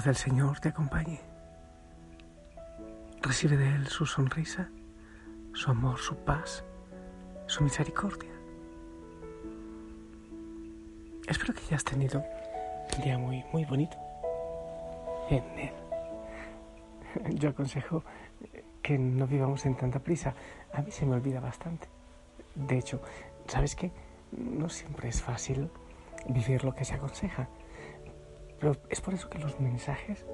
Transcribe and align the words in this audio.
Paz 0.00 0.06
del 0.06 0.16
Señor 0.16 0.60
te 0.60 0.70
acompañe. 0.70 1.20
Recibe 3.20 3.58
de 3.58 3.68
Él 3.68 3.86
su 3.86 4.06
sonrisa, 4.06 4.70
su 5.52 5.70
amor, 5.70 5.98
su 5.98 6.16
paz, 6.16 6.64
su 7.46 7.62
misericordia. 7.62 8.30
Espero 11.28 11.52
que 11.52 11.60
hayas 11.66 11.84
tenido 11.84 12.24
un 12.96 13.02
día 13.04 13.18
muy, 13.18 13.44
muy 13.52 13.66
bonito 13.66 13.98
en 15.28 15.44
Él. 15.58 15.74
Yo 17.34 17.50
aconsejo 17.50 18.02
que 18.80 18.96
no 18.96 19.26
vivamos 19.26 19.66
en 19.66 19.76
tanta 19.76 19.98
prisa. 19.98 20.32
A 20.72 20.80
mí 20.80 20.90
se 20.92 21.04
me 21.04 21.16
olvida 21.16 21.40
bastante. 21.40 21.88
De 22.54 22.78
hecho, 22.78 23.02
¿sabes 23.48 23.76
qué? 23.76 23.92
no 24.32 24.70
siempre 24.70 25.10
es 25.10 25.20
fácil 25.20 25.68
vivir 26.26 26.64
lo 26.64 26.74
que 26.74 26.86
se 26.86 26.94
aconseja. 26.94 27.48
Pero 28.60 28.76
es 28.90 29.00
por 29.00 29.14
eso 29.14 29.28
que 29.30 29.38
los 29.38 29.58
mensajes 29.58 30.26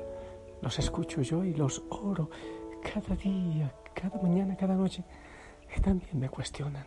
los 0.60 0.78
escucho 0.78 1.22
yo 1.22 1.44
y 1.44 1.54
los 1.54 1.82
oro 1.90 2.28
cada 2.82 3.14
día, 3.16 3.72
cada 3.94 4.20
mañana, 4.20 4.56
cada 4.56 4.74
noche. 4.74 5.04
Y 5.76 5.80
también 5.80 6.18
me 6.18 6.28
cuestionan. 6.28 6.84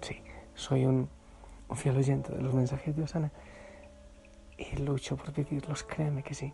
Sí, 0.00 0.22
soy 0.54 0.86
un, 0.86 1.08
fiel 1.74 1.96
oyente 1.96 2.32
de 2.32 2.42
los 2.42 2.54
mensajes 2.54 2.96
de 2.96 3.02
Osana. 3.02 3.30
Y 4.56 4.76
lucho 4.76 5.16
por 5.16 5.32
vivirlos, 5.32 5.84
créeme 5.84 6.22
que 6.22 6.34
sí. 6.34 6.52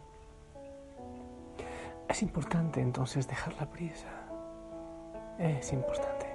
Es 2.08 2.22
importante 2.22 2.80
entonces 2.80 3.26
dejar 3.28 3.54
la 3.54 3.70
prisa. 3.70 4.08
Es 5.38 5.72
importante. 5.72 6.26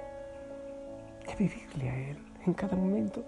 Y 1.30 1.36
vivirle 1.36 1.90
a 1.90 2.10
Él 2.10 2.18
en 2.46 2.54
cada 2.54 2.76
momento. 2.76 3.24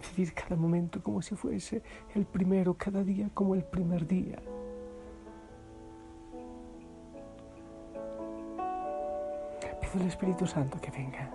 Vivir 0.00 0.34
cada 0.34 0.56
momento 0.56 1.02
como 1.02 1.22
si 1.22 1.34
fuese 1.34 1.82
el 2.14 2.26
primero, 2.26 2.74
cada 2.74 3.02
día 3.02 3.30
como 3.32 3.54
el 3.54 3.64
primer 3.64 4.06
día. 4.06 4.38
Pido 9.80 10.02
al 10.02 10.08
Espíritu 10.08 10.46
Santo 10.46 10.80
que 10.80 10.90
venga, 10.90 11.30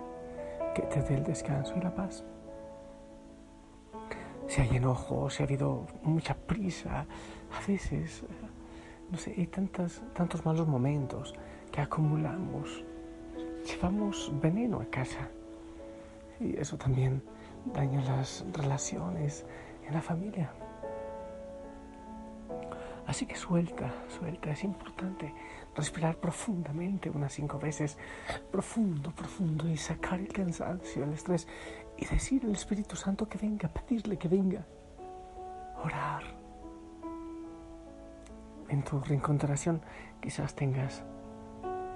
que 0.74 0.82
te 0.82 1.02
dé 1.02 1.16
el 1.16 1.24
descanso 1.24 1.74
y 1.76 1.80
la 1.80 1.94
paz. 1.94 2.24
Si 4.46 4.60
hay 4.60 4.76
enojo, 4.76 5.30
si 5.30 5.42
ha 5.42 5.46
habido 5.46 5.86
mucha 6.02 6.34
prisa, 6.34 7.06
a 7.50 7.66
veces, 7.66 8.22
no 9.10 9.16
sé, 9.16 9.34
hay 9.36 9.46
tantas, 9.46 10.02
tantos 10.12 10.44
malos 10.44 10.68
momentos 10.68 11.34
que 11.70 11.80
acumulamos. 11.80 12.84
Llevamos 13.64 14.30
veneno 14.42 14.80
a 14.80 14.84
casa 14.86 15.28
y 16.40 16.56
eso 16.58 16.76
también 16.76 17.22
daña 17.66 18.02
las 18.02 18.44
relaciones 18.52 19.44
en 19.86 19.94
la 19.94 20.02
familia. 20.02 20.52
Así 23.06 23.26
que 23.26 23.34
suelta, 23.34 23.92
suelta. 24.08 24.50
Es 24.50 24.64
importante 24.64 25.34
respirar 25.74 26.16
profundamente 26.16 27.10
unas 27.10 27.32
cinco 27.32 27.58
veces, 27.58 27.98
profundo, 28.50 29.10
profundo, 29.10 29.68
y 29.68 29.76
sacar 29.76 30.20
el 30.20 30.28
cansancio, 30.28 31.04
el 31.04 31.12
estrés, 31.12 31.48
y 31.96 32.06
decir 32.06 32.44
al 32.44 32.52
Espíritu 32.52 32.96
Santo 32.96 33.28
que 33.28 33.38
venga, 33.38 33.68
pedirle 33.68 34.16
que 34.16 34.28
venga, 34.28 34.64
orar. 35.82 36.22
En 38.68 38.82
tu 38.82 38.96
oración 39.44 39.82
quizás 40.20 40.54
tengas 40.54 41.02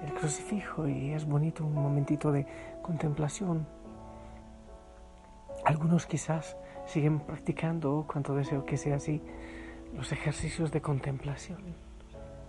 el 0.03 0.13
crucifijo 0.13 0.87
y 0.87 1.11
es 1.11 1.25
bonito 1.25 1.65
un 1.65 1.73
momentito 1.73 2.31
de 2.31 2.45
contemplación, 2.83 3.65
algunos 5.67 6.05
quizás 6.05 6.55
siguen 6.85 7.19
practicando, 7.19 8.05
cuanto 8.07 8.33
deseo 8.33 8.63
que 8.65 8.77
sea 8.77 8.95
así, 8.95 9.21
los 9.93 10.13
ejercicios 10.13 10.71
de 10.71 10.79
contemplación. 10.79 11.59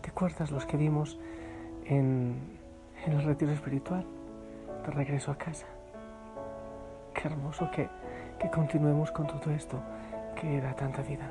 ¿Te 0.02 0.10
acuerdas 0.10 0.52
los 0.52 0.64
que 0.66 0.76
vimos 0.76 1.18
en, 1.84 2.36
el 3.04 3.24
retiro 3.24 3.50
espiritual 3.50 4.06
de 4.84 4.90
regreso 4.92 5.32
a 5.32 5.36
casa? 5.36 5.66
Qué 7.12 7.26
hermoso 7.26 7.68
que, 7.72 7.88
que 8.38 8.48
continuemos 8.50 9.10
con 9.10 9.26
todo 9.26 9.50
esto 9.50 9.80
que 10.40 10.60
da 10.60 10.72
tanta 10.74 11.02
vida. 11.02 11.28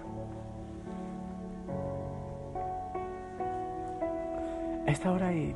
Esta 4.85 5.09
hora 5.09 5.31
y 5.31 5.55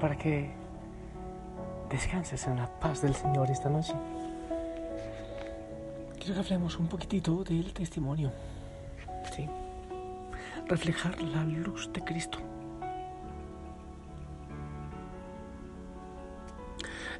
para 0.00 0.16
que 0.16 0.50
descanses 1.90 2.44
en 2.48 2.56
la 2.56 2.66
paz 2.80 3.02
del 3.02 3.14
Señor 3.14 3.48
esta 3.52 3.68
noche 3.68 3.94
quiero 6.26 6.42
que 6.42 6.54
hablemos 6.54 6.76
un 6.78 6.88
poquitito 6.88 7.44
del 7.44 7.72
testimonio. 7.72 8.32
Sí. 9.34 9.48
Reflejar 10.66 11.22
la 11.22 11.44
luz 11.44 11.88
de 11.92 12.02
Cristo. 12.02 12.38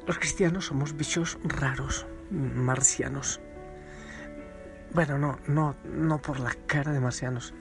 Los 0.05 0.19
cristianos 0.19 0.65
somos 0.65 0.95
bichos 0.95 1.37
raros, 1.45 2.05
marcianos. 2.31 3.39
Bueno, 4.93 5.17
no, 5.17 5.39
no, 5.47 5.75
no 5.85 6.21
por 6.21 6.41
la 6.41 6.53
cara 6.65 6.91
de 6.91 6.99
marcianos. 6.99 7.53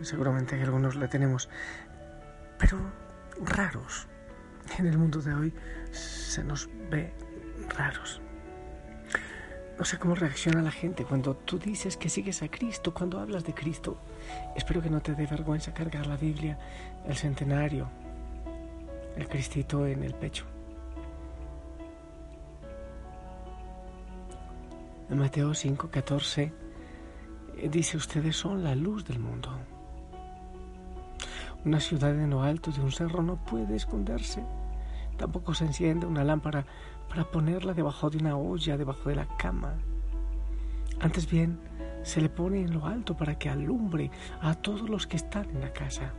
Seguramente 0.00 0.60
algunos 0.62 0.94
la 0.96 1.08
tenemos. 1.08 1.50
Pero 2.58 2.78
raros. 3.42 4.08
En 4.78 4.86
el 4.86 4.96
mundo 4.96 5.20
de 5.20 5.34
hoy 5.34 5.54
se 5.90 6.42
nos 6.42 6.70
ve 6.90 7.12
raros. 7.76 8.22
No 9.78 9.84
sé 9.84 9.98
cómo 9.98 10.14
reacciona 10.14 10.62
la 10.62 10.70
gente 10.70 11.04
cuando 11.04 11.34
tú 11.34 11.58
dices 11.58 11.96
que 11.96 12.08
sigues 12.08 12.42
a 12.42 12.48
Cristo, 12.48 12.94
cuando 12.94 13.18
hablas 13.18 13.44
de 13.44 13.54
Cristo. 13.54 13.96
Espero 14.54 14.80
que 14.80 14.88
no 14.88 15.00
te 15.00 15.14
dé 15.14 15.26
vergüenza 15.26 15.74
cargar 15.74 16.06
la 16.06 16.16
Biblia, 16.16 16.58
el 17.06 17.16
centenario, 17.16 17.88
el 19.16 19.26
Cristito 19.28 19.86
en 19.86 20.04
el 20.04 20.14
pecho. 20.14 20.44
En 25.10 25.18
Mateo 25.18 25.50
5:14 25.50 26.52
eh, 27.56 27.68
dice, 27.68 27.96
ustedes 27.96 28.36
son 28.36 28.62
la 28.62 28.76
luz 28.76 29.04
del 29.04 29.18
mundo. 29.18 29.50
Una 31.64 31.80
ciudad 31.80 32.10
en 32.10 32.30
lo 32.30 32.42
alto 32.42 32.70
de 32.70 32.80
un 32.80 32.92
cerro 32.92 33.22
no 33.22 33.36
puede 33.36 33.74
esconderse. 33.74 34.44
Tampoco 35.16 35.54
se 35.54 35.64
enciende 35.64 36.06
una 36.06 36.24
lámpara 36.24 36.66
para 37.08 37.30
ponerla 37.30 37.74
debajo 37.74 38.10
de 38.10 38.18
una 38.18 38.36
olla, 38.36 38.76
debajo 38.76 39.08
de 39.08 39.16
la 39.16 39.26
cama. 39.36 39.74
Antes 41.00 41.30
bien, 41.30 41.58
se 42.02 42.20
le 42.20 42.28
pone 42.28 42.60
en 42.60 42.72
lo 42.72 42.86
alto 42.86 43.16
para 43.16 43.38
que 43.38 43.48
alumbre 43.48 44.10
a 44.40 44.54
todos 44.54 44.88
los 44.88 45.06
que 45.06 45.16
están 45.16 45.48
en 45.50 45.60
la 45.60 45.72
casa. 45.72 46.12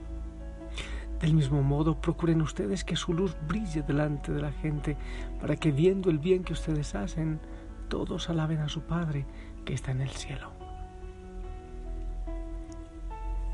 Del 1.19 1.33
mismo 1.33 1.62
modo, 1.62 2.00
procuren 2.00 2.42
ustedes 2.42 2.83
que 2.83 2.95
su 2.95 3.13
luz 3.13 3.36
brille 3.47 3.81
delante 3.83 4.31
de 4.31 4.42
la 4.42 4.51
gente, 4.51 4.98
para 5.39 5.56
que 5.56 5.71
viendo 5.71 6.09
el 6.09 6.19
bien 6.19 6.44
que 6.44 6.53
ustedes 6.53 6.94
hacen, 6.95 7.39
todos 7.88 8.30
alaben 8.30 8.59
a 8.59 8.69
su 8.69 8.81
Padre 8.81 9.25
que 9.63 9.74
está 9.74 9.91
en 9.91 10.01
el 10.01 10.09
cielo. 10.09 10.51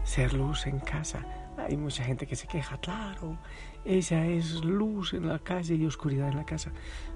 Ser 0.03 0.33
luz 0.33 0.65
en 0.67 0.79
casa. 0.79 1.25
Hay 1.67 1.77
mucha 1.77 2.03
gente 2.03 2.25
que 2.27 2.35
se 2.35 2.47
queja, 2.47 2.77
claro, 2.79 3.37
ella 3.85 4.25
es 4.25 4.63
luz 4.63 5.13
en 5.13 5.27
la 5.27 5.39
calle 5.39 5.75
y 5.75 5.85
oscuridad 5.85 6.29
en 6.29 6.37
la 6.37 6.45
casa 6.45 6.71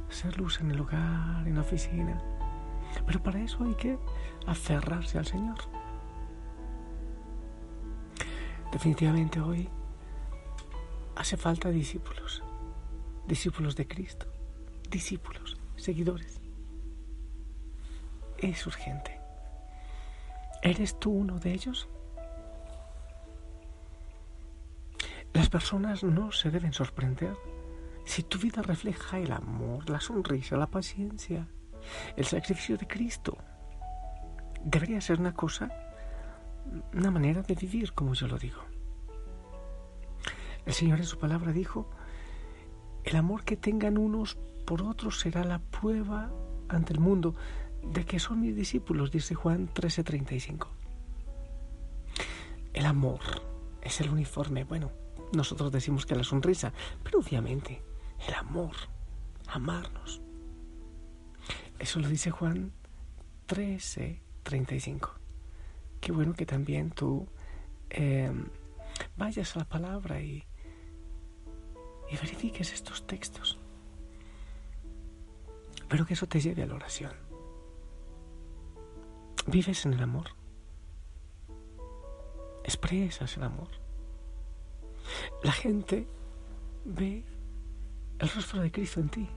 ser 0.09 0.37
luz 0.37 0.59
en 0.61 0.71
el 0.71 0.79
hogar, 0.79 1.47
en 1.47 1.55
la 1.55 1.61
oficina. 1.61 2.21
Pero 3.05 3.21
para 3.21 3.41
eso 3.41 3.63
hay 3.63 3.73
que 3.75 3.97
aferrarse 4.45 5.17
al 5.17 5.25
Señor. 5.25 5.57
Definitivamente 8.71 9.39
hoy 9.39 9.69
hace 11.15 11.37
falta 11.37 11.69
discípulos, 11.69 12.43
discípulos 13.27 13.75
de 13.75 13.87
Cristo, 13.87 14.27
discípulos, 14.89 15.57
seguidores. 15.75 16.39
Es 18.37 18.65
urgente. 18.67 19.19
¿Eres 20.61 20.99
tú 20.99 21.11
uno 21.11 21.39
de 21.39 21.53
ellos? 21.53 21.87
Personas 25.55 26.03
no 26.03 26.33
se 26.33 26.51
deben 26.51 26.73
sorprender 26.73 27.33
si 28.03 28.23
tu 28.23 28.37
vida 28.37 28.61
refleja 28.61 29.19
el 29.19 29.31
amor, 29.31 29.89
la 29.89 30.01
sonrisa, 30.01 30.57
la 30.57 30.67
paciencia, 30.67 31.47
el 32.17 32.25
sacrificio 32.25 32.75
de 32.75 32.85
Cristo. 32.85 33.37
Debería 34.65 34.99
ser 34.99 35.17
una 35.17 35.33
cosa, 35.33 35.71
una 36.91 37.09
manera 37.09 37.41
de 37.41 37.55
vivir, 37.55 37.93
como 37.93 38.15
yo 38.15 38.27
lo 38.27 38.37
digo. 38.37 38.59
El 40.65 40.73
Señor 40.73 40.99
en 40.99 41.05
su 41.05 41.17
palabra 41.17 41.53
dijo, 41.53 41.89
el 43.05 43.15
amor 43.15 43.45
que 43.45 43.55
tengan 43.55 43.97
unos 43.97 44.37
por 44.65 44.81
otros 44.81 45.21
será 45.21 45.45
la 45.45 45.59
prueba 45.59 46.33
ante 46.67 46.91
el 46.91 46.99
mundo 46.99 47.33
de 47.81 48.03
que 48.03 48.19
son 48.19 48.41
mis 48.41 48.57
discípulos, 48.57 49.09
dice 49.09 49.35
Juan 49.35 49.69
13:35. 49.73 50.67
El 52.73 52.85
amor 52.85 53.21
es 53.81 54.01
el 54.01 54.09
uniforme. 54.09 54.65
Bueno, 54.65 55.04
nosotros 55.35 55.71
decimos 55.71 56.05
que 56.05 56.15
la 56.15 56.23
sonrisa, 56.23 56.73
pero 57.03 57.19
obviamente 57.19 57.81
el 58.27 58.33
amor, 58.33 58.75
amarnos. 59.47 60.21
Eso 61.79 61.99
lo 61.99 62.07
dice 62.07 62.31
Juan 62.31 62.71
13:35. 63.47 65.09
Qué 66.01 66.11
bueno 66.11 66.33
que 66.33 66.45
también 66.45 66.91
tú 66.91 67.27
eh, 67.89 68.31
vayas 69.17 69.55
a 69.55 69.59
la 69.59 69.65
palabra 69.65 70.21
y, 70.21 70.43
y 72.09 72.15
verifiques 72.15 72.73
estos 72.73 73.05
textos. 73.05 73.57
Pero 75.87 76.05
que 76.05 76.13
eso 76.13 76.27
te 76.27 76.39
lleve 76.39 76.63
a 76.63 76.67
la 76.67 76.75
oración. 76.75 77.13
¿Vives 79.47 79.85
en 79.85 79.93
el 79.93 80.01
amor? 80.01 80.29
¿Expresas 82.63 83.37
el 83.37 83.43
amor? 83.43 83.84
La 85.45 85.51
gente 85.51 86.07
ve 86.85 87.23
el 88.17 88.29
rostro 88.29 88.61
de 88.61 88.71
Cristo 88.71 88.99
en 88.99 89.09
ti. 89.09 89.29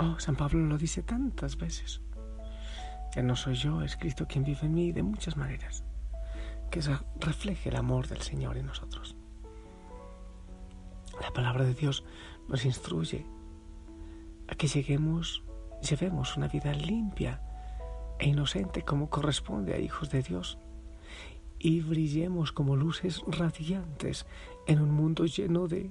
Oh, 0.00 0.18
San 0.18 0.34
Pablo 0.34 0.60
lo 0.60 0.78
dice 0.78 1.02
tantas 1.02 1.58
veces. 1.58 2.00
Que 3.12 3.22
no 3.22 3.36
soy 3.36 3.56
yo, 3.56 3.82
es 3.82 3.98
Cristo 3.98 4.26
quien 4.26 4.44
vive 4.44 4.60
en 4.62 4.72
mí 4.72 4.92
de 4.92 5.02
muchas 5.02 5.36
maneras. 5.36 5.84
Que 6.70 6.80
refleje 7.16 7.68
el 7.68 7.76
amor 7.76 8.08
del 8.08 8.22
Señor 8.22 8.56
en 8.56 8.64
nosotros. 8.64 9.14
La 11.20 11.30
palabra 11.34 11.64
de 11.64 11.74
Dios 11.74 12.02
nos 12.48 12.64
instruye 12.64 13.26
a 14.48 14.54
que 14.54 14.68
lleguemos, 14.68 15.44
llevemos 15.86 16.34
una 16.38 16.48
vida 16.48 16.72
limpia 16.72 17.42
e 18.18 18.28
inocente 18.28 18.86
como 18.86 19.10
corresponde 19.10 19.74
a 19.74 19.78
hijos 19.78 20.08
de 20.08 20.22
Dios 20.22 20.56
y 21.62 21.82
brillemos 21.82 22.52
como 22.52 22.74
luces 22.74 23.22
radiantes 23.26 24.26
en 24.66 24.80
un 24.80 24.90
mundo 24.90 25.26
lleno 25.26 25.68
de, 25.68 25.90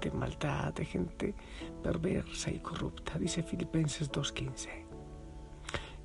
de 0.00 0.10
maldad, 0.12 0.72
de 0.72 0.84
gente 0.84 1.34
perversa 1.82 2.52
y 2.52 2.60
corrupta, 2.60 3.18
dice 3.18 3.42
Filipenses 3.42 4.10
2.15. 4.12 4.68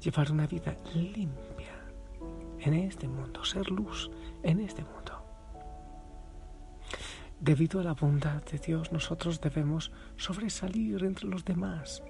Llevar 0.01 0.31
una 0.31 0.47
vida 0.47 0.75
limpia 0.95 1.85
en 2.59 2.73
este 2.73 3.07
mundo, 3.07 3.45
ser 3.45 3.69
luz 3.69 4.09
en 4.41 4.59
este 4.59 4.83
mundo. 4.83 5.23
Debido 7.39 7.81
a 7.81 7.83
la 7.83 7.93
bondad 7.93 8.43
de 8.45 8.57
Dios, 8.57 8.91
nosotros 8.91 9.39
debemos 9.39 9.91
sobresalir 10.17 11.03
entre 11.03 11.27
los 11.27 11.45
demás. 11.45 12.01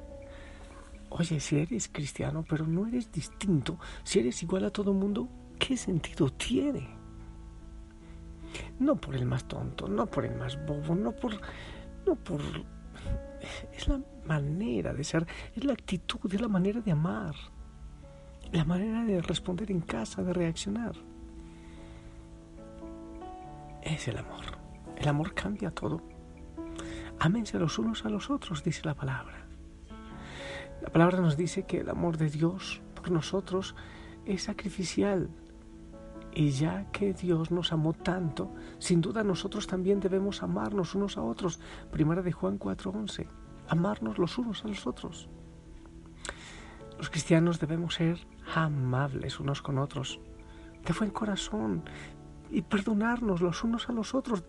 Oye, 1.10 1.40
si 1.42 1.60
eres 1.60 1.90
cristiano, 1.90 2.46
pero 2.48 2.66
no 2.66 2.88
eres 2.88 3.12
distinto, 3.12 3.78
si 4.04 4.20
eres 4.20 4.42
igual 4.42 4.64
a 4.64 4.70
todo 4.70 4.92
el 4.92 4.98
mundo, 4.98 5.28
¿qué 5.60 5.78
sentido 5.78 6.30
tiene? 6.30 6.88
No 8.80 8.96
por 8.96 9.16
el 9.16 9.26
más 9.26 9.48
tonto, 9.48 9.88
no 9.88 10.06
por 10.06 10.26
el 10.26 10.36
más 10.36 10.58
bobo, 10.66 10.96
no 10.96 11.12
por... 11.12 11.34
No 12.06 12.16
por... 12.16 12.42
Es 13.74 13.88
la 13.88 14.00
manera 14.26 14.94
de 14.94 15.04
ser, 15.04 15.26
es 15.56 15.64
la 15.64 15.74
actitud, 15.74 16.34
es 16.34 16.40
la 16.40 16.48
manera 16.48 16.80
de 16.80 16.92
amar, 16.92 17.36
la 18.52 18.64
manera 18.64 19.04
de 19.04 19.22
responder 19.22 19.72
en 19.72 19.82
casa, 19.82 20.24
de 20.24 20.32
reaccionar. 20.32 20.94
Es 23.82 24.08
el 24.08 24.18
amor. 24.18 24.46
El 24.96 25.08
amor 25.08 25.34
cambia 25.34 25.72
todo. 25.72 26.02
Ámense 27.20 27.60
los 27.60 27.78
unos 27.80 28.06
a 28.06 28.10
los 28.10 28.30
otros, 28.30 28.64
dice 28.64 28.82
la 28.86 28.94
palabra. 28.94 29.46
La 30.82 30.90
palabra 30.90 31.20
nos 31.20 31.36
dice 31.36 31.64
que 31.64 31.80
el 31.80 31.90
amor 31.90 32.18
de 32.18 32.30
Dios 32.30 32.82
por 32.96 33.12
nosotros 33.12 33.76
es 34.26 34.44
sacrificial. 34.44 35.30
Y 36.36 36.50
ya 36.50 36.86
que 36.92 37.14
Dios 37.14 37.52
nos 37.52 37.72
amó 37.72 37.94
tanto, 37.94 38.52
sin 38.80 39.02
duda 39.02 39.24
nosotros 39.24 39.68
también 39.68 40.00
debemos 40.00 40.42
amarnos 40.42 40.96
unos 40.96 41.18
a 41.18 41.22
otros. 41.22 41.60
Primera 41.92 42.24
de 42.24 42.32
Juan 42.32 42.58
4:11. 42.58 43.28
Amarnos 43.68 44.18
los 44.18 44.38
unos 44.38 44.66
a 44.66 44.68
los 44.68 44.88
otros. 44.88 45.30
Los 46.98 47.10
cristianos 47.10 47.60
debemos 47.60 47.96
ser 47.96 48.18
amables 48.56 49.40
unos 49.40 49.62
con 49.62 49.78
otros, 49.78 50.20
de 50.86 50.94
buen 50.94 51.12
corazón, 51.12 51.84
y 52.50 52.62
perdonarnos 52.62 53.42
los 53.42 53.64
unos 53.64 53.90
a 53.90 53.94
los 53.94 54.16
otros, 54.16 54.44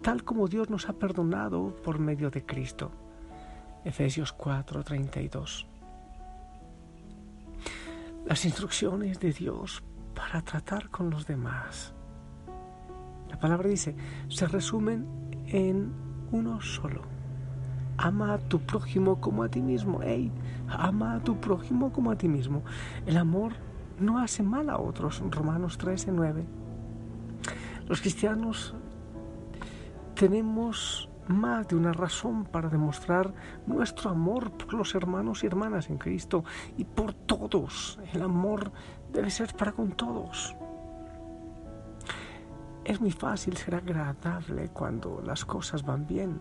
tal 0.00 0.24
como 0.24 0.48
Dios 0.48 0.70
nos 0.70 0.88
ha 0.88 0.94
perdonado 0.94 1.74
por 1.82 1.98
medio 1.98 2.30
de 2.30 2.46
Cristo. 2.46 2.92
Efesios 3.84 4.32
4:32. 4.32 5.66
Las 8.26 8.44
instrucciones 8.44 9.18
de 9.20 9.32
Dios 9.32 9.82
para 10.20 10.42
tratar 10.42 10.90
con 10.90 11.08
los 11.08 11.26
demás. 11.26 11.94
La 13.30 13.38
palabra 13.38 13.70
dice, 13.70 13.96
se 14.28 14.46
resumen 14.46 15.06
en 15.46 15.92
uno 16.30 16.60
solo. 16.60 17.00
Ama 17.96 18.34
a 18.34 18.38
tu 18.38 18.60
prójimo 18.60 19.18
como 19.18 19.42
a 19.42 19.48
ti 19.48 19.62
mismo. 19.62 20.00
Hey, 20.02 20.30
ama 20.68 21.14
a 21.14 21.20
tu 21.20 21.40
prójimo 21.40 21.90
como 21.90 22.10
a 22.10 22.16
ti 22.16 22.28
mismo. 22.28 22.62
El 23.06 23.16
amor 23.16 23.52
no 23.98 24.18
hace 24.18 24.42
mal 24.42 24.68
a 24.68 24.78
otros. 24.78 25.22
Romanos 25.30 25.78
13:9. 25.78 26.44
Los 27.88 28.00
cristianos 28.02 28.74
tenemos 30.14 31.08
más 31.28 31.68
de 31.68 31.76
una 31.76 31.92
razón 31.92 32.44
para 32.44 32.68
demostrar 32.68 33.32
nuestro 33.66 34.10
amor 34.10 34.50
por 34.50 34.74
los 34.74 34.94
hermanos 34.94 35.44
y 35.44 35.46
hermanas 35.46 35.88
en 35.88 35.96
Cristo 35.96 36.44
y 36.76 36.84
por 36.84 37.14
todos. 37.14 37.98
El 38.12 38.22
amor 38.22 38.72
debe 39.12 39.30
ser 39.30 39.54
para 39.54 39.72
con 39.72 39.92
todos. 39.92 40.54
Es 42.84 43.00
muy 43.00 43.10
fácil 43.10 43.56
ser 43.56 43.74
agradable 43.74 44.68
cuando 44.68 45.22
las 45.24 45.44
cosas 45.44 45.84
van 45.84 46.06
bien, 46.06 46.40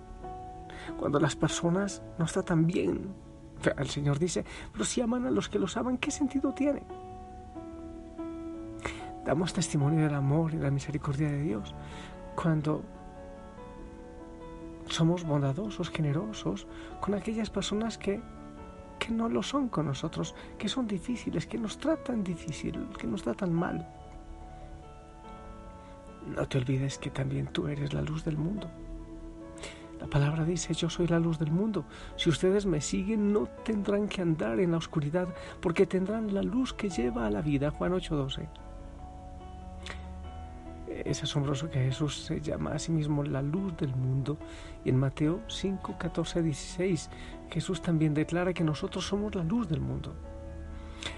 cuando 0.97 1.19
las 1.19 1.35
personas 1.35 2.01
nos 2.17 2.33
tratan 2.33 2.65
bien. 2.65 3.13
El 3.77 3.89
Señor 3.89 4.19
dice, 4.19 4.45
pero 4.71 4.85
si 4.85 5.01
aman 5.01 5.25
a 5.25 5.31
los 5.31 5.49
que 5.49 5.59
los 5.59 5.75
aman, 5.77 5.97
¿qué 5.97 6.11
sentido 6.11 6.53
tiene? 6.53 6.83
Damos 9.25 9.53
testimonio 9.53 10.05
del 10.05 10.15
amor 10.15 10.53
y 10.53 10.57
la 10.57 10.71
misericordia 10.71 11.29
de 11.29 11.41
Dios 11.41 11.75
cuando 12.35 12.83
somos 14.87 15.23
bondadosos, 15.23 15.89
generosos 15.89 16.67
con 17.01 17.13
aquellas 17.13 17.49
personas 17.49 17.97
que, 17.97 18.21
que 18.99 19.11
no 19.11 19.29
lo 19.29 19.41
son 19.41 19.69
con 19.69 19.87
nosotros, 19.87 20.35
que 20.57 20.69
son 20.69 20.87
difíciles, 20.87 21.47
que 21.47 21.57
nos 21.57 21.77
tratan 21.77 22.23
difícil, 22.23 22.87
que 22.97 23.07
nos 23.07 23.23
tratan 23.23 23.53
mal. 23.53 23.87
No 26.35 26.47
te 26.47 26.57
olvides 26.57 26.97
que 26.97 27.09
también 27.09 27.47
tú 27.47 27.67
eres 27.67 27.93
la 27.93 28.01
luz 28.01 28.23
del 28.23 28.37
mundo. 28.37 28.69
La 29.99 30.07
palabra 30.07 30.45
dice, 30.45 30.73
yo 30.73 30.89
soy 30.89 31.07
la 31.07 31.19
luz 31.19 31.39
del 31.39 31.51
mundo. 31.51 31.85
Si 32.15 32.29
ustedes 32.29 32.65
me 32.65 32.79
siguen, 32.79 33.33
no 33.33 33.47
tendrán 33.65 34.07
que 34.07 34.21
andar 34.21 34.59
en 34.59 34.71
la 34.71 34.77
oscuridad, 34.77 35.27
porque 35.59 35.85
tendrán 35.85 36.33
la 36.33 36.41
luz 36.41 36.73
que 36.73 36.89
lleva 36.89 37.25
a 37.25 37.31
la 37.31 37.41
vida. 37.41 37.71
Juan 37.71 37.93
8:12. 37.93 38.47
Es 41.05 41.23
asombroso 41.23 41.69
que 41.69 41.79
Jesús 41.79 42.23
se 42.25 42.41
llama 42.41 42.73
a 42.73 42.79
sí 42.79 42.91
mismo 42.91 43.23
la 43.23 43.41
luz 43.41 43.75
del 43.77 43.95
mundo. 43.95 44.37
Y 44.83 44.89
en 44.89 44.97
Mateo 44.97 45.41
5, 45.47 45.97
14, 45.97 46.41
16, 46.41 47.09
Jesús 47.49 47.81
también 47.81 48.13
declara 48.13 48.53
que 48.53 48.63
nosotros 48.63 49.07
somos 49.07 49.35
la 49.35 49.43
luz 49.43 49.67
del 49.67 49.81
mundo. 49.81 50.13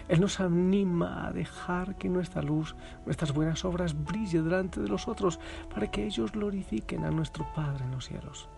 Él 0.08 0.22
nos 0.22 0.40
anima 0.40 1.28
a 1.28 1.32
dejar 1.32 1.96
que 1.96 2.10
nuestra 2.10 2.42
luz, 2.42 2.76
nuestras 3.06 3.34
buenas 3.34 3.66
obras 3.66 3.96
brille 4.06 4.42
delante 4.42 4.80
de 4.80 4.88
los 4.88 5.08
otros 5.08 5.40
para 5.74 5.90
que 5.90 6.06
ellos 6.06 6.32
glorifiquen 6.32 7.06
a 7.06 7.12
nuestro 7.12 7.52
Padre 7.54 7.86
en 7.86 7.92
los 7.92 8.06
cielos. 8.06 8.50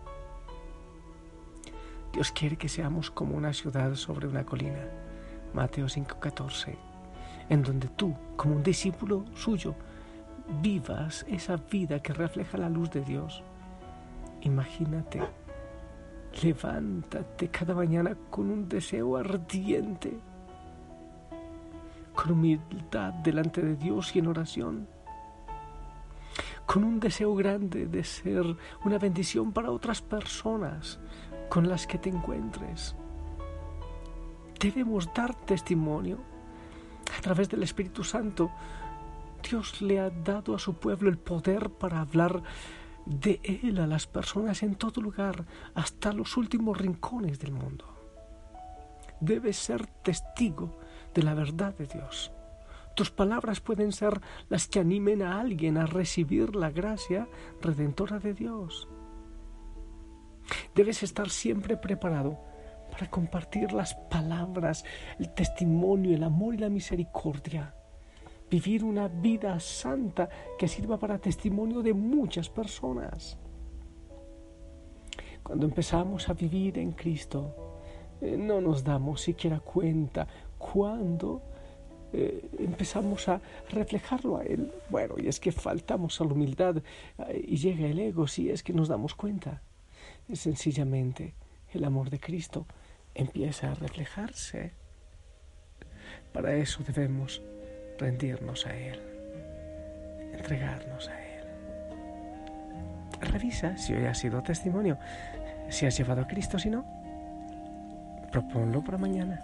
Dios 2.11 2.31
quiere 2.31 2.57
que 2.57 2.69
seamos 2.69 3.09
como 3.09 3.35
una 3.35 3.53
ciudad 3.53 3.95
sobre 3.95 4.27
una 4.27 4.45
colina. 4.45 4.87
Mateo 5.53 5.87
5:14, 5.87 6.75
en 7.49 7.63
donde 7.63 7.87
tú, 7.87 8.15
como 8.35 8.55
un 8.55 8.63
discípulo 8.63 9.25
suyo, 9.35 9.75
vivas 10.62 11.25
esa 11.27 11.57
vida 11.57 12.00
que 12.00 12.13
refleja 12.13 12.57
la 12.57 12.69
luz 12.69 12.91
de 12.91 13.01
Dios. 13.01 13.43
Imagínate, 14.41 15.21
levántate 16.41 17.47
cada 17.50 17.73
mañana 17.73 18.15
con 18.29 18.50
un 18.50 18.67
deseo 18.67 19.17
ardiente, 19.17 20.17
con 22.13 22.31
humildad 22.31 23.13
delante 23.13 23.62
de 23.62 23.75
Dios 23.75 24.15
y 24.15 24.19
en 24.19 24.27
oración, 24.27 24.88
con 26.65 26.83
un 26.83 27.00
deseo 27.00 27.35
grande 27.35 27.88
de 27.88 28.03
ser 28.03 28.43
una 28.85 28.97
bendición 28.97 29.51
para 29.51 29.71
otras 29.71 30.01
personas 30.01 31.00
con 31.50 31.69
las 31.69 31.88
que 31.88 31.97
te 31.97 32.09
encuentres. 32.09 32.95
Debemos 34.59 35.13
dar 35.13 35.35
testimonio 35.35 36.19
a 37.17 37.21
través 37.21 37.50
del 37.50 37.63
Espíritu 37.63 38.03
Santo 38.03 38.50
Dios 39.43 39.81
le 39.81 40.00
ha 40.00 40.09
dado 40.09 40.55
a 40.55 40.59
su 40.59 40.75
pueblo 40.75 41.09
el 41.09 41.17
poder 41.17 41.69
para 41.69 42.00
hablar 42.00 42.41
de 43.05 43.39
Él 43.43 43.79
a 43.79 43.88
las 43.88 44.07
personas 44.07 44.63
en 44.63 44.75
todo 44.75 45.01
lugar, 45.01 45.45
hasta 45.75 46.13
los 46.13 46.38
últimos 46.38 46.77
rincones 46.77 47.39
del 47.39 47.51
mundo. 47.51 47.85
Debes 49.19 49.57
ser 49.57 49.85
testigo 50.03 50.79
de 51.13 51.23
la 51.23 51.33
verdad 51.33 51.75
de 51.75 51.85
Dios. 51.85 52.31
Tus 52.95 53.12
palabras 53.12 53.59
pueden 53.59 53.91
ser 53.91 54.21
las 54.50 54.67
que 54.67 54.79
animen 54.79 55.21
a 55.21 55.39
alguien 55.39 55.77
a 55.77 55.85
recibir 55.85 56.55
la 56.55 56.71
gracia 56.71 57.27
redentora 57.62 58.19
de 58.19 58.33
Dios. 58.33 58.88
Debes 60.75 61.03
estar 61.03 61.29
siempre 61.29 61.75
preparado 61.77 62.39
para 62.91 63.09
compartir 63.09 63.73
las 63.73 63.95
palabras, 64.09 64.85
el 65.19 65.33
testimonio, 65.33 66.15
el 66.15 66.23
amor 66.23 66.53
y 66.53 66.57
la 66.57 66.69
misericordia 66.69 67.73
vivir 68.53 68.83
una 68.83 69.07
vida 69.07 69.60
santa 69.60 70.29
que 70.60 70.67
sirva 70.67 70.98
para 71.00 71.17
testimonio 71.17 71.81
de 71.81 71.93
muchas 71.93 72.50
personas. 72.50 73.36
Cuando 75.41 75.65
empezamos 75.65 76.29
a 76.29 76.33
vivir 76.33 76.77
en 76.77 76.91
Cristo, 76.91 77.39
eh, 78.22 78.38
no 78.38 78.62
nos 78.62 78.83
damos 78.83 79.22
siquiera 79.22 79.60
cuenta 79.60 80.27
cuando 80.60 81.41
eh, 82.13 82.48
empezamos 82.60 83.27
a 83.27 83.41
reflejarlo 83.72 84.38
a 84.38 84.43
Él. 84.43 84.72
Bueno, 84.91 85.15
y 85.17 85.27
es 85.27 85.39
que 85.39 85.51
faltamos 85.51 86.22
a 86.22 86.25
la 86.25 86.33
humildad 86.33 86.77
eh, 86.77 87.45
y 87.48 87.57
llega 87.57 87.88
el 87.88 87.98
ego 87.98 88.27
si 88.27 88.51
es 88.51 88.62
que 88.62 88.72
nos 88.72 88.88
damos 88.88 89.15
cuenta. 89.15 89.63
Sencillamente, 90.31 91.33
el 91.74 91.83
amor 91.86 92.12
de 92.12 92.19
Cristo 92.19 92.67
empieza 93.15 93.72
a 93.72 93.74
reflejarse. 93.74 94.74
Para 96.31 96.55
eso 96.55 96.83
debemos 96.83 97.41
rendirnos 97.97 98.65
a 98.65 98.75
Él, 98.75 99.00
entregarnos 100.33 101.09
a 101.09 101.13
Él. 101.13 101.43
Revisa 103.21 103.77
si 103.77 103.93
hoy 103.93 104.05
ha 104.05 104.13
sido 104.13 104.41
testimonio, 104.43 104.97
si 105.69 105.85
has 105.85 105.97
llevado 105.97 106.21
a 106.21 106.27
Cristo, 106.27 106.59
si 106.59 106.69
no, 106.69 106.85
proponlo 108.31 108.83
para 108.83 108.97
mañana. 108.97 109.41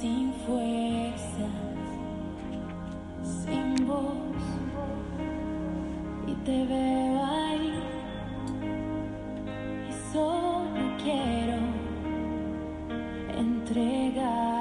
sin 0.00 0.32
fuerza, 0.46 1.48
sin 3.22 3.86
voz, 3.86 4.16
y 6.26 6.34
te 6.44 6.66
veo 6.66 6.95
llegar. 14.06 14.55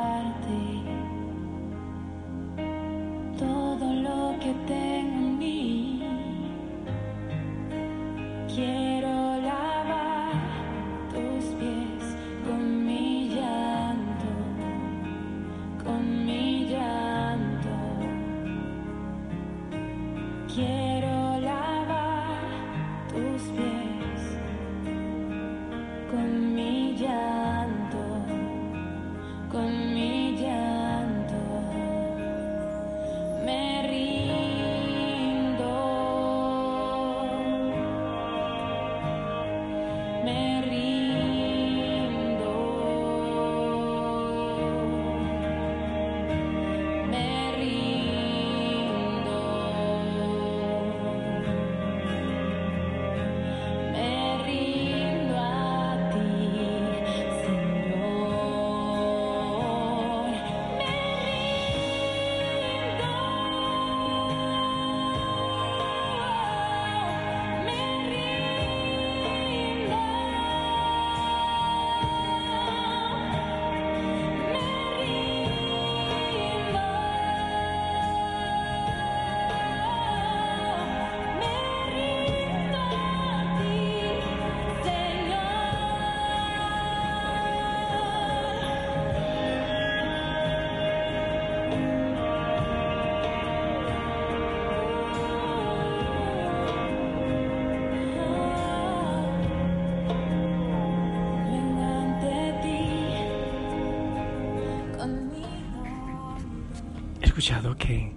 Escuchado 107.35 107.75
que 107.75 108.13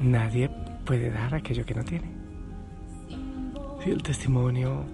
nadie 0.00 0.50
puede 0.84 1.08
dar 1.08 1.32
aquello 1.36 1.64
que 1.64 1.72
no 1.72 1.84
tiene. 1.84 2.10
Si 3.80 3.90
el 3.90 4.02
testimonio 4.02 4.84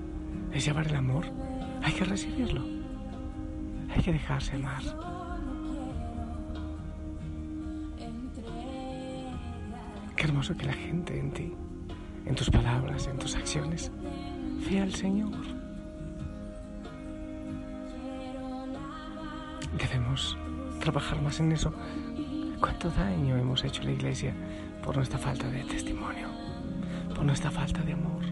es 0.52 0.66
llevar 0.66 0.86
el 0.88 0.94
amor, 0.94 1.24
hay 1.82 1.94
que 1.94 2.04
recibirlo. 2.04 2.62
Hay 3.94 4.02
que 4.02 4.12
dejarse 4.12 4.56
amar. 4.56 4.82
Qué 10.14 10.24
hermoso 10.24 10.54
que 10.54 10.66
la 10.66 10.74
gente 10.74 11.18
en 11.18 11.30
ti, 11.30 11.54
en 12.26 12.34
tus 12.34 12.50
palabras, 12.50 13.06
en 13.06 13.16
tus 13.16 13.36
acciones, 13.36 13.90
vea 14.68 14.82
al 14.82 14.94
Señor. 14.94 15.32
Debemos 19.78 20.36
trabajar 20.80 21.22
más 21.22 21.40
en 21.40 21.52
eso. 21.52 21.72
¿Cuánto 22.64 22.88
daño 22.88 23.36
hemos 23.36 23.62
hecho 23.62 23.82
a 23.82 23.84
la 23.84 23.90
iglesia 23.90 24.34
por 24.82 24.96
nuestra 24.96 25.18
falta 25.18 25.50
de 25.50 25.64
testimonio, 25.64 26.28
por 27.14 27.22
nuestra 27.22 27.50
falta 27.50 27.82
de 27.82 27.92
amor? 27.92 28.24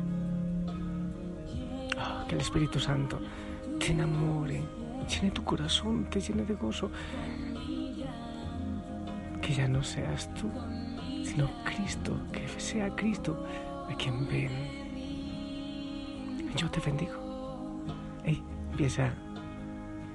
Oh, 1.98 2.26
que 2.26 2.36
el 2.36 2.40
Espíritu 2.40 2.80
Santo 2.80 3.20
te 3.78 3.92
enamore, 3.92 4.62
llene 5.06 5.32
tu 5.32 5.44
corazón, 5.44 6.08
te 6.08 6.18
llene 6.18 6.46
de 6.46 6.54
gozo. 6.54 6.90
Que 9.42 9.52
ya 9.52 9.68
no 9.68 9.82
seas 9.82 10.32
tú, 10.32 10.50
sino 11.22 11.50
Cristo, 11.64 12.18
que 12.32 12.48
sea 12.58 12.88
Cristo 12.96 13.44
a 13.86 13.94
quien 13.96 14.26
ven. 14.26 14.50
Yo 16.56 16.70
te 16.70 16.80
bendigo. 16.80 17.84
Ey, 18.24 18.42
empieza 18.70 19.12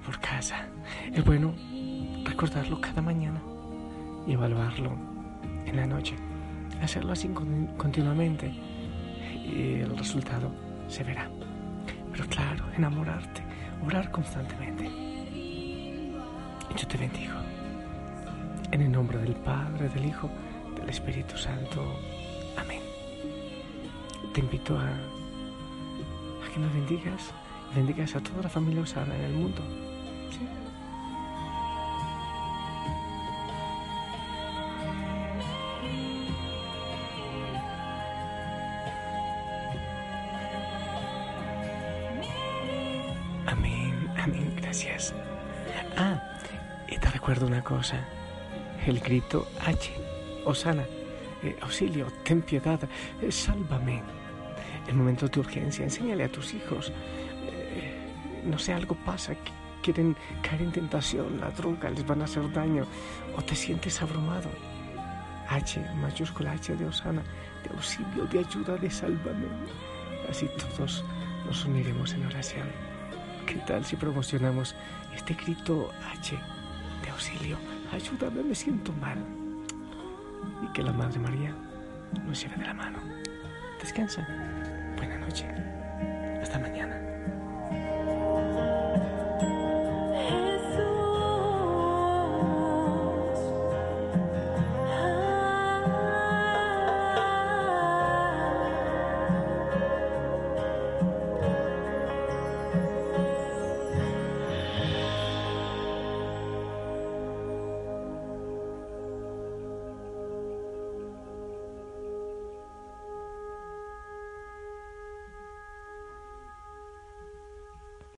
por 0.04 0.20
casa. 0.20 0.66
Es 1.14 1.24
bueno 1.24 1.54
recordarlo 2.26 2.82
cada 2.82 3.04
mañana 3.04 3.40
y 4.28 4.34
evaluarlo 4.34 4.92
en 5.66 5.76
la 5.76 5.86
noche. 5.88 6.16
Hacerlo 6.82 7.14
así 7.14 7.30
con- 7.30 7.68
continuamente 7.78 8.54
y 9.46 9.76
el 9.82 9.98
resultado 9.98 10.52
se 10.88 11.04
verá. 11.04 11.30
Pero 12.12 12.26
claro, 12.28 12.66
enamorarte, 12.76 13.42
orar 13.86 14.12
constantemente. 14.12 14.90
Yo 16.76 16.88
te 16.88 16.98
bendigo. 16.98 17.34
En 18.72 18.82
el 18.82 18.92
nombre 18.92 19.18
del 19.20 19.34
Padre, 19.36 19.88
del 19.90 20.06
Hijo, 20.06 20.30
del 20.80 20.90
Espíritu 20.90 21.38
Santo. 21.38 21.82
Amén. 22.58 22.82
Te 24.34 24.42
invito 24.42 24.78
a, 24.78 24.90
que 26.54 26.60
me 26.60 26.68
bendigas 26.74 27.34
y 27.72 27.76
bendigas 27.76 28.16
a 28.16 28.20
toda 28.20 28.44
la 28.44 28.50
familia 28.50 28.82
Osana 28.82 29.16
en 29.16 29.22
el 29.22 29.34
mundo. 29.34 29.62
¿Sí? 30.32 30.40
Cosa. 47.68 48.00
El 48.86 49.02
grito 49.02 49.46
H, 49.60 49.92
Osana, 50.46 50.86
eh, 51.44 51.58
auxilio, 51.62 52.08
ten 52.24 52.42
piedad, 52.42 52.80
eh, 53.22 53.30
sálvame. 53.30 54.02
En 54.88 54.96
momentos 54.96 55.30
de 55.32 55.42
urgencia, 55.42 55.84
enséñale 55.84 56.24
a 56.24 56.32
tus 56.32 56.54
hijos. 56.54 56.94
eh, 57.50 57.94
no 58.46 58.58
sé, 58.58 58.72
algo 58.74 58.96
pasa, 59.04 59.36
que 59.36 59.52
quieren 59.84 60.16
caer 60.42 60.62
en 60.62 60.72
tentación, 60.72 61.42
la 61.42 61.50
droga, 61.52 61.90
les 61.90 62.06
van 62.08 62.22
a 62.22 62.26
hacer 62.26 62.50
daño, 62.54 62.86
o 63.36 63.42
te 63.42 63.56
sientes 63.56 64.02
abrumado. 64.02 64.50
H, 65.50 65.84
mayúscula 66.02 66.52
H 66.52 66.74
de 66.74 66.86
Osana, 66.86 67.24
de 67.64 67.70
auxilio, 67.76 68.24
de 68.32 68.40
ayuda, 68.40 68.78
de 68.78 68.90
sálvame. 68.90 69.48
Así 70.30 70.48
todos 70.58 71.04
nos 71.46 71.66
uniremos 71.66 72.14
en 72.14 72.26
oración. 72.26 72.68
¿Qué 73.46 73.60
tal 73.68 73.84
si 73.84 73.98
promocionamos 73.98 74.74
este 75.14 75.34
grito 75.34 75.90
H 76.14 76.57
auxilio? 77.18 77.58
Ayúdame, 77.92 78.44
me 78.44 78.54
siento 78.54 78.94
mal. 78.94 79.18
Y 80.64 80.72
que 80.74 80.84
la 80.84 80.94
Madre 80.94 81.20
María 81.20 81.54
nos 82.26 82.42
lleve 82.42 82.56
de 82.58 82.66
la 82.66 82.74
mano. 82.74 83.00
Descansa. 83.82 84.22
Buena 84.96 85.18
noche. 85.18 85.46
Hasta 86.42 86.60
mañana. 86.60 87.17